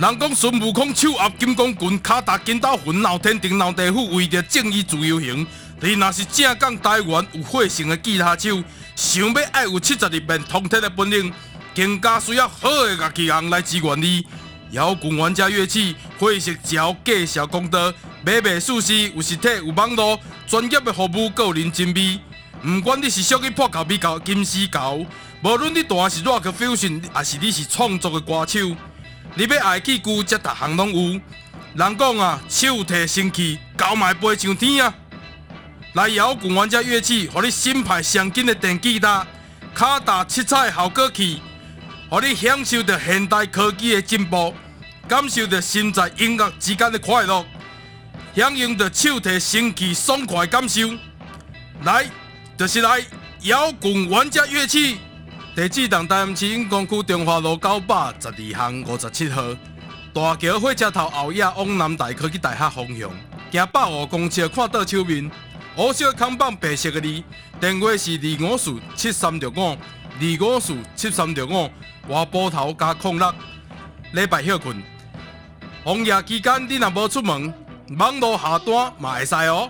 [0.00, 5.46] 人讲孙悟空手握金刚棍，脚踏筋斗云，闹天庭闹地府，为着正义自由行。
[5.78, 8.64] 你若是正港台湾有火性的吉他手，
[8.96, 11.30] 想要爱有七十二变通天的本领，
[11.76, 14.26] 更加需要好的乐器行来支援你。
[14.70, 17.92] 摇滚玩家乐器，会识教介绍公道，
[18.24, 22.18] 买卖舒适，有实体有网络，专业的服务，个人真美。
[22.62, 25.04] 不管你是属于破旧米旧金丝猴，
[25.42, 28.74] 无论你弹是 Rock Fusion，还是你是创作的歌手。
[29.34, 31.20] 你要爱器具，则逐项拢有。
[31.74, 34.92] 人讲啊，手提神器，交卖飞上天啊！
[35.92, 39.26] 来摇滚玩家乐器，互你新派上紧的电吉他，
[39.74, 41.40] 脚踏七彩效果器，
[42.08, 44.52] 互你享受着现代科技的进步，
[45.06, 47.46] 感受着心在音乐之间的快乐，
[48.34, 50.92] 享用着手提神器爽快感受。
[51.84, 52.04] 来，
[52.58, 53.00] 就是来
[53.42, 54.98] 摇滚玩家乐器。
[55.52, 59.42] 地址：台市永光区中华路九百十二巷五十七号。
[60.12, 63.10] 大桥火车头后野往南大科技大学方向，
[63.50, 65.28] 行百五公司看到手面，
[65.74, 67.24] 黑色看板白色的字，
[67.60, 71.68] 电话是二五四七三六五二五四七三六五，
[72.06, 73.34] 外埔头加空六。
[74.12, 74.80] 礼拜休困，
[75.82, 77.52] 红夜期间你若无出门，
[77.98, 79.68] 网络下单嘛会使哦。